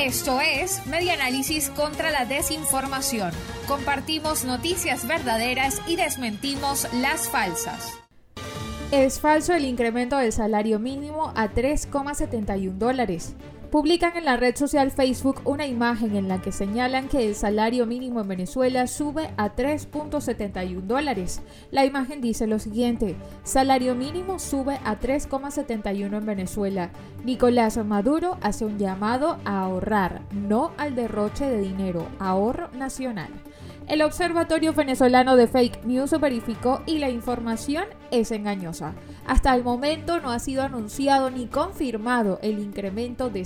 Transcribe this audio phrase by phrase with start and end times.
[0.00, 3.32] Esto es Medianálisis contra la desinformación.
[3.68, 7.98] Compartimos noticias verdaderas y desmentimos las falsas.
[8.92, 13.34] Es falso el incremento del salario mínimo a 3,71 dólares.
[13.70, 17.86] Publican en la red social Facebook una imagen en la que señalan que el salario
[17.86, 21.40] mínimo en Venezuela sube a 3.71 dólares.
[21.70, 26.90] La imagen dice lo siguiente, salario mínimo sube a 3.71 en Venezuela.
[27.24, 33.30] Nicolás Maduro hace un llamado a ahorrar, no al derroche de dinero, ahorro nacional.
[33.90, 38.94] El Observatorio Venezolano de Fake News verificó y la información es engañosa.
[39.26, 43.44] Hasta el momento no ha sido anunciado ni confirmado el incremento de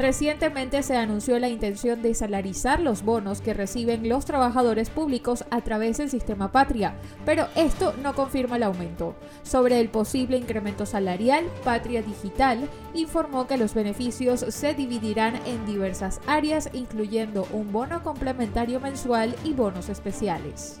[0.00, 5.60] Recientemente se anunció la intención de salarizar los bonos que reciben los trabajadores públicos a
[5.60, 6.94] través del sistema Patria,
[7.26, 9.14] pero esto no confirma el aumento.
[9.42, 16.22] Sobre el posible incremento salarial, Patria Digital informó que los beneficios se dividirán en diversas
[16.26, 20.80] áreas, incluyendo un bono complementario mensual y bonos especiales.